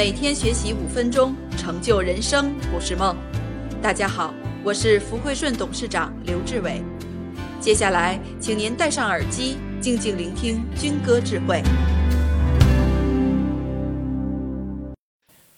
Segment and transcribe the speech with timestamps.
[0.00, 3.14] 每天学习五分钟，成就人生不是梦。
[3.82, 4.32] 大家好，
[4.64, 6.82] 我是福汇顺董事长刘志伟。
[7.60, 11.62] 接下来，请您戴上耳机，静静聆听军歌智慧。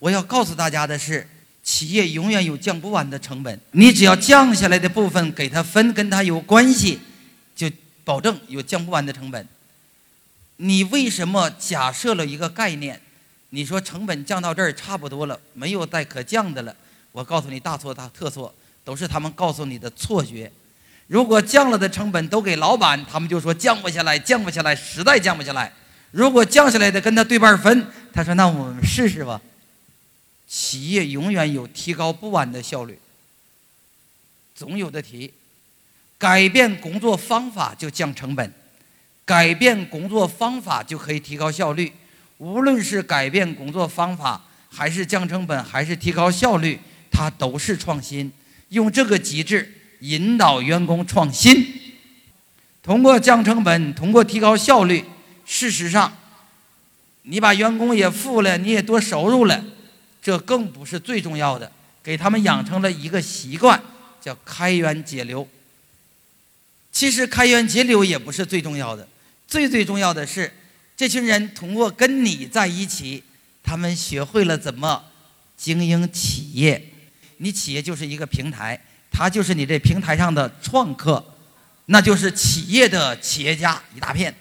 [0.01, 1.29] 我要告诉大家的是，
[1.63, 6.99] 企业永远有降不完的成本，你只要降下来的部分给它分，跟它有关系，
[7.55, 7.71] 就
[8.03, 9.47] 保证有降不完的成本。
[10.57, 13.01] 你为什么假设了一个概念？
[13.55, 16.75] 你说成本降到这儿差不多了，没有再可降的了？
[17.13, 18.53] 我告诉你，大错大特错，
[18.83, 20.51] 都是他们告诉你的错觉。
[21.07, 25.71] 如果降了的成本都给老板，他们就说降不下来，降不下来，实在降不下来。
[26.13, 29.39] 如果降下来的跟他对半分，他说那我们试试吧。
[30.49, 32.99] 企业永远有提高不完的效率，
[34.55, 35.31] 总有的提。
[36.17, 38.51] 改变工作方法就降成本，
[39.27, 41.93] 改变工作方法就可以提高效率。
[42.43, 46.77] 无论是改变工作方法，还是降成本，还是提高效率，
[47.09, 48.33] 它都是创新。
[48.71, 51.65] 用这个机制引导员工创新，
[52.83, 55.05] 通过降成本，通过提高效率。
[55.47, 56.13] 事实上，
[57.23, 59.65] 你把员工也富了，你也多收入了。
[60.21, 61.71] 这更不是最重要的，
[62.03, 63.81] 给他们养成了一个习惯，
[64.21, 65.47] 叫开源节流。
[66.91, 69.07] 其实开源节流也不是最重要的，
[69.47, 70.53] 最最重要的是，
[71.03, 73.25] 这群人通过跟你在一起，
[73.61, 75.05] 他们学会了怎么
[75.57, 76.81] 经营企业。
[77.39, 81.35] 你企业就是一个平台，他就是你这平台上的创客，
[81.87, 84.33] 那就是企业的企业家一大片。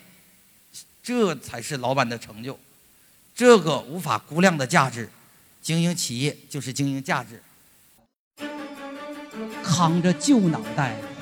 [1.02, 2.60] 这才是老板的成就，
[3.34, 5.10] 这个无法估量的价值。
[5.64, 7.42] 经营企业就是经营价值。
[9.64, 10.96] 扛着旧脑袋